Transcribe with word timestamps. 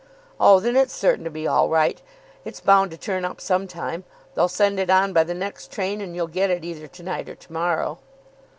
"Oh, 0.39 0.59
then 0.59 0.75
it's 0.75 0.95
certain 0.95 1.23
to 1.25 1.29
be 1.29 1.45
all 1.45 1.69
right. 1.69 2.01
It's 2.43 2.59
bound 2.59 2.89
to 2.89 2.97
turn 2.97 3.23
up 3.23 3.39
some 3.39 3.67
time. 3.67 4.03
They'll 4.33 4.47
send 4.47 4.79
it 4.79 4.89
on 4.89 5.13
by 5.13 5.23
the 5.23 5.35
next 5.35 5.71
train, 5.71 6.01
and 6.01 6.15
you'll 6.15 6.25
get 6.25 6.49
it 6.49 6.65
either 6.65 6.87
to 6.87 7.03
night 7.03 7.29
or 7.29 7.35
to 7.35 7.53
morrow." 7.53 7.99